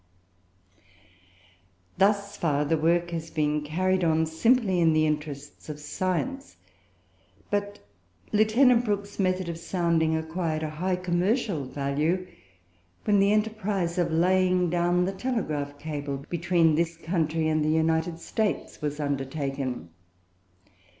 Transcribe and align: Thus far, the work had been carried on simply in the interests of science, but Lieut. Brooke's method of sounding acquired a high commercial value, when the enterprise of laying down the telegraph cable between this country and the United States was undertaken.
Thus 1.99 2.35
far, 2.35 2.65
the 2.65 2.75
work 2.75 3.11
had 3.11 3.31
been 3.35 3.61
carried 3.61 4.03
on 4.03 4.25
simply 4.25 4.79
in 4.79 4.93
the 4.93 5.05
interests 5.05 5.69
of 5.69 5.79
science, 5.79 6.57
but 7.51 7.85
Lieut. 8.33 8.83
Brooke's 8.83 9.19
method 9.19 9.47
of 9.47 9.59
sounding 9.59 10.17
acquired 10.17 10.63
a 10.63 10.71
high 10.71 10.95
commercial 10.95 11.65
value, 11.65 12.25
when 13.03 13.19
the 13.19 13.31
enterprise 13.31 13.99
of 13.99 14.11
laying 14.11 14.71
down 14.71 15.05
the 15.05 15.11
telegraph 15.13 15.77
cable 15.77 16.25
between 16.31 16.73
this 16.73 16.97
country 16.97 17.47
and 17.47 17.63
the 17.63 17.69
United 17.69 18.19
States 18.19 18.81
was 18.81 18.99
undertaken. 18.99 19.89